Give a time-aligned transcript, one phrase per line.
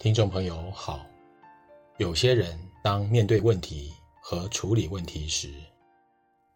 [0.00, 1.06] 听众朋友好，
[1.98, 3.92] 有些人当面对问题
[4.22, 5.52] 和处理问题时，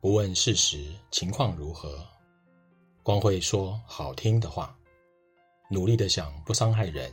[0.00, 2.02] 不问事实情况如何，
[3.02, 4.74] 光会说好听的话，
[5.68, 7.12] 努力的想不伤害人。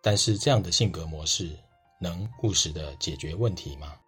[0.00, 1.54] 但是这样的性格模式
[2.00, 4.00] 能务实的解决问题吗？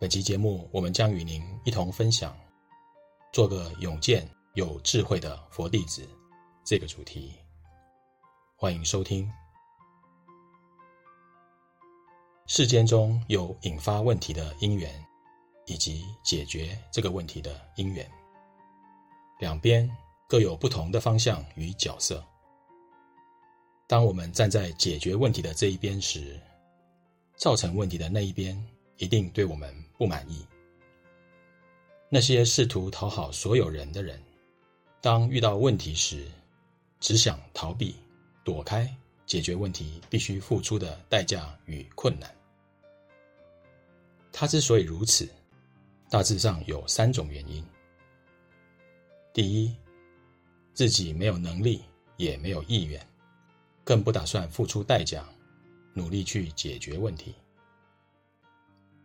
[0.00, 2.36] 本期节目我们将与您一同分享，
[3.32, 6.04] 做个勇健有智慧的佛弟子
[6.64, 7.32] 这个主题。
[8.56, 9.30] 欢迎收听。
[12.50, 14.90] 世间中有引发问题的因缘，
[15.66, 18.10] 以及解决这个问题的因缘，
[19.38, 19.88] 两边
[20.26, 22.24] 各有不同的方向与角色。
[23.86, 26.40] 当我们站在解决问题的这一边时，
[27.36, 28.58] 造成问题的那一边
[28.96, 30.42] 一定对我们不满意。
[32.08, 34.18] 那些试图讨好所有人的人，
[35.02, 36.26] 当遇到问题时，
[36.98, 37.94] 只想逃避。
[38.42, 38.90] 躲开
[39.26, 42.34] 解决问题必须付出的代价与困难。
[44.40, 45.28] 他之所以如此，
[46.08, 47.64] 大致上有三种原因：
[49.32, 49.76] 第一，
[50.72, 51.82] 自己没有能力，
[52.18, 53.04] 也没有意愿，
[53.82, 55.28] 更不打算付出代价，
[55.92, 57.32] 努力去解决问题；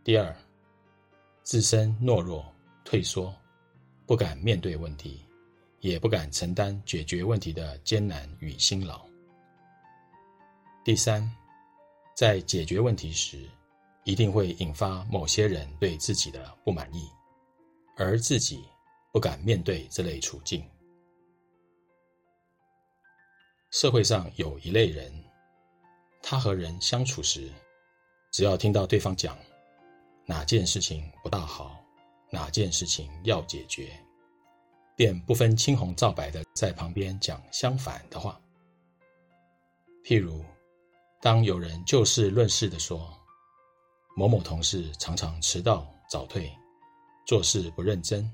[0.04, 0.38] 第二，
[1.42, 2.46] 自身懦弱、
[2.86, 3.36] 退缩，
[4.06, 5.26] 不敢面对问题，
[5.80, 9.04] 也不敢承担解决问题的艰难与辛劳。
[10.86, 11.28] 第三，
[12.16, 13.50] 在解决问题时，
[14.04, 17.10] 一定会引发某些人对自己的不满意，
[17.96, 18.64] 而自己
[19.12, 20.64] 不敢面对这类处境。
[23.72, 25.12] 社会上有一类人，
[26.22, 27.52] 他和人相处时，
[28.32, 29.38] 只要听到对方讲
[30.26, 31.84] 哪件事情不大好，
[32.30, 33.98] 哪件事情要解决，
[34.96, 38.40] 便不分青红皂白的在旁边讲相反的话，
[40.04, 40.44] 譬如。
[41.22, 43.18] 当有人就事论事的说，
[44.16, 46.52] 某某同事常常迟到早退，
[47.26, 48.30] 做事不认真，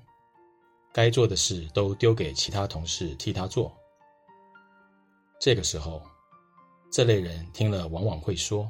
[0.91, 3.71] 该做的事都丢给其他同事替他做。
[5.39, 6.01] 这个时候，
[6.91, 8.69] 这类人听了往往会说：“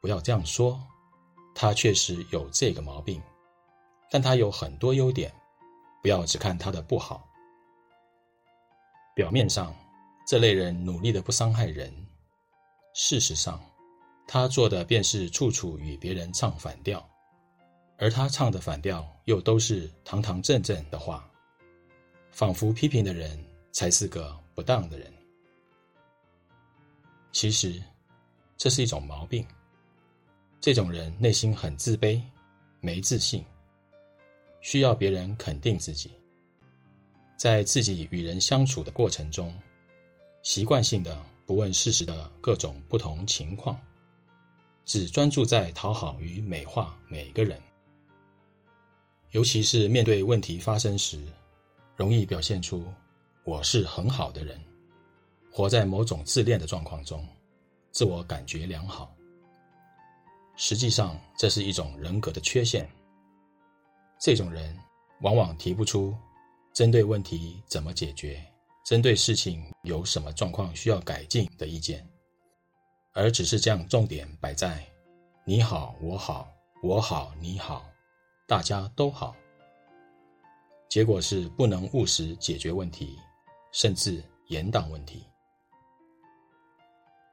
[0.00, 0.80] 不要这样说，
[1.54, 3.20] 他确实有这个毛病，
[4.10, 5.30] 但他有很多优点，
[6.02, 7.28] 不要只看他的不好。”
[9.14, 9.74] 表面上，
[10.26, 11.92] 这类人努力的不伤害人。
[12.94, 13.60] 事实上，
[14.30, 17.02] 他做的便是处处与别人唱反调，
[17.96, 21.26] 而他唱的反调又都是堂堂正正的话，
[22.30, 25.10] 仿佛批评的人才是个不当的人。
[27.32, 27.82] 其实，
[28.58, 29.46] 这是一种毛病。
[30.60, 32.20] 这种人内心很自卑，
[32.80, 33.42] 没自信，
[34.60, 36.10] 需要别人肯定自己，
[37.38, 39.58] 在自己与人相处的过程中，
[40.42, 41.18] 习惯性的。
[41.46, 43.80] 不问事实的各种不同情况，
[44.88, 47.60] 只专注在讨好与美化每个人。
[49.32, 51.22] 尤其是面对问题发生时，
[51.94, 52.82] 容易表现出
[53.44, 54.58] 我是很好的人，
[55.52, 57.22] 活在某种自恋的状况中，
[57.92, 59.14] 自我感觉良好。
[60.56, 62.88] 实际上，这是一种人格的缺陷。
[64.18, 64.74] 这种人
[65.20, 66.16] 往往提不出
[66.72, 68.42] 针对问题怎么解决。
[68.86, 72.08] 针对事情有什么状况需要改进的意见，
[73.12, 74.84] 而只是将重点摆在
[75.44, 76.52] “你好，我好，
[76.82, 77.88] 我好，你好，
[78.46, 79.34] 大家都好”，
[80.88, 83.18] 结果是不能务实解决问题，
[83.72, 85.24] 甚至严党问题。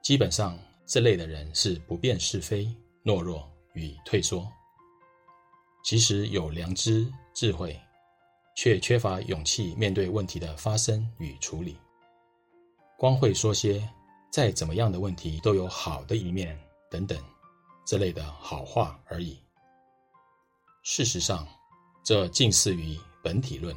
[0.02, 2.68] 基本上，这类的人是不辨是非、
[3.04, 4.46] 懦弱与退缩，
[5.84, 7.78] 即使有良知、智慧。
[8.58, 11.76] 却缺乏勇气面对问题的发生与处理，
[12.96, 13.86] 光会说些
[14.36, 16.60] 再怎么样的问题都有好的一面
[16.90, 17.18] 等等
[17.86, 19.38] 这类的好话而已。
[20.82, 21.48] 事实上，
[22.04, 23.74] 这近似于本体论。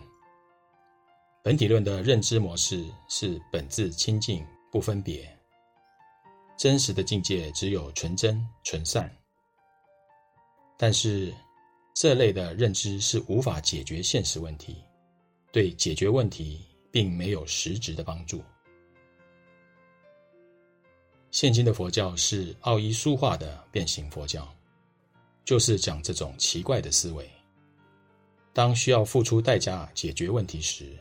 [1.42, 5.34] 本体论的认知模式是本自清净不分别，
[6.58, 9.10] 真实的境界只有纯真纯善。
[10.78, 11.34] 但是，
[11.96, 14.84] 这类的认知是无法解决现实问题，
[15.54, 16.60] 对解决问题
[16.92, 18.44] 并没有实质的帮助。
[21.32, 24.52] 现今的佛教是奥义书化的变形佛教，
[25.46, 27.30] 就是讲这种奇怪的思维。
[28.52, 30.98] 当需要付出代价解决问题时，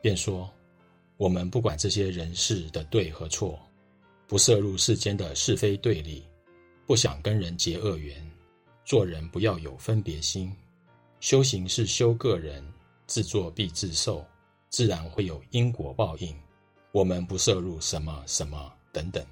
[0.00, 0.48] 便说
[1.16, 3.58] 我们不管这些人事的对和错，
[4.28, 6.24] 不涉入世间的是非对立，
[6.86, 8.24] 不想跟人结恶缘。
[8.84, 10.54] 做人不要有分别心，
[11.18, 12.64] 修行是修个人，
[13.06, 14.24] 自作必自受，
[14.68, 16.32] 自然会有因果报应。
[16.92, 19.24] 我们不涉入什么什么等等。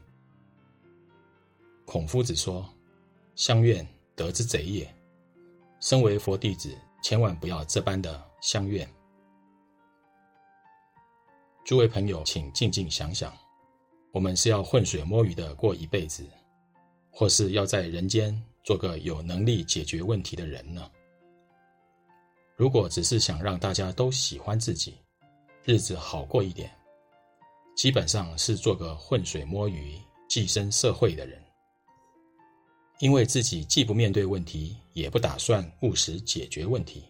[1.85, 2.69] 孔夫子说
[3.35, 4.95] ：“相怨，得之贼也。”
[5.81, 8.89] 身为佛弟子，千万不要这般的相怨。
[11.65, 13.37] 诸位朋友，请静静想想，
[14.13, 16.25] 我们是要浑水摸鱼的过一辈子，
[17.11, 20.89] 或是要在人间做个有能力解决问题的人呢？
[22.57, 24.97] 如果只是想让大家都喜欢自己，
[25.65, 26.71] 日子好过一点，
[27.75, 31.42] 基本上是做个浑水摸鱼、寄生社会的人。
[33.03, 37.03] 因为自己既不面对问题，也不打算务实解决问题，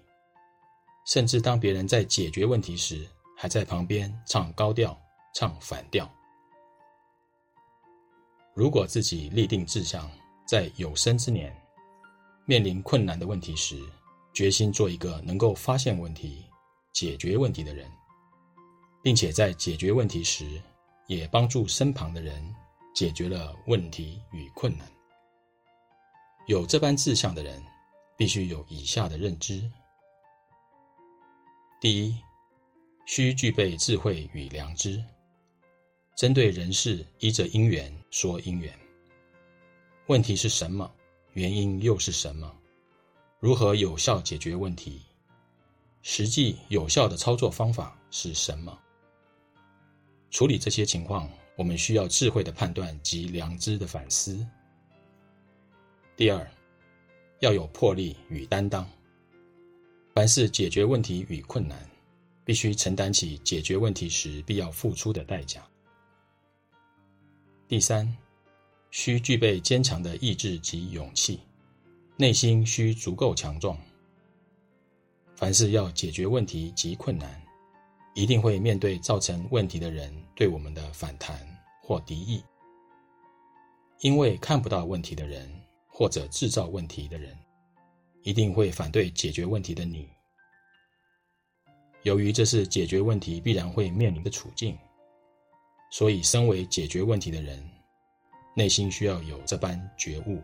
[1.07, 3.07] 甚至当别人在解决问题时，
[3.37, 4.99] 还在旁边唱高调、
[5.35, 6.11] 唱反调。
[8.55, 10.11] 如果自己立定志向，
[10.47, 11.55] 在有生之年
[12.47, 13.79] 面临困难的问题时，
[14.33, 16.43] 决心做一个能够发现问题、
[16.95, 17.87] 解决问题的人，
[19.03, 20.59] 并且在解决问题时，
[21.07, 22.43] 也帮助身旁的人
[22.95, 24.91] 解决了问题与困难。
[26.47, 27.63] 有这般志向的人，
[28.17, 29.63] 必须有以下的认知：
[31.81, 32.17] 第一，
[33.07, 35.03] 需具备智慧与良知，
[36.17, 38.77] 针对人事，依着因缘说因缘。
[40.09, 40.91] 问题是什么？
[41.35, 42.53] 原因又是什么？
[43.39, 45.01] 如何有效解决问题？
[46.03, 48.77] 实际有效的操作方法是什么？
[50.31, 54.45] 处理这些情况，我们需要智慧的判断及良知的反思。
[56.23, 56.49] 第二，
[57.41, 58.89] 要有魄力与担当。
[60.15, 61.77] 凡是解决问题与困难，
[62.45, 65.67] 必须承担起解决问题时必要付出的代价。
[67.67, 68.09] 第三，
[68.93, 71.41] 需具备坚强的意志及勇气，
[72.17, 73.77] 内心需足够强壮。
[75.35, 77.43] 凡是要解决问题及困难，
[78.15, 81.37] 一定会面对造成问题的人对我们的反弹
[81.83, 82.41] 或敌意，
[84.03, 85.53] 因为看不到问题的人。
[85.95, 87.37] 或者制造问题的人，
[88.23, 90.09] 一定会反对解决问题的你。
[92.03, 94.77] 由于这是解决问题必然会面临的处境，
[95.91, 97.63] 所以身为解决问题的人，
[98.57, 100.43] 内心需要有这般觉悟。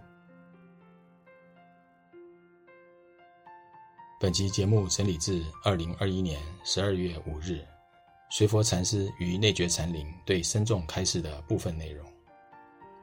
[4.20, 7.64] 本集节目整理自二零二一年十二月五日，
[8.30, 12.06] 随佛禅师于内觉禅林对僧众开示的部分内容。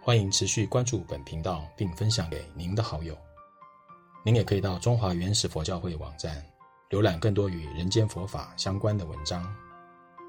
[0.06, 3.18] 欢迎持续关注本频道，并分享给您的好友。
[4.24, 6.46] 您也可以到中华原始佛教会网站
[6.92, 9.44] 浏览更多与人间佛法相关的文章。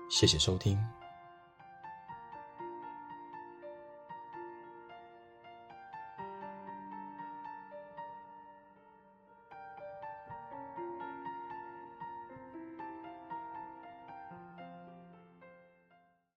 [0.08, 0.82] 谢谢收听。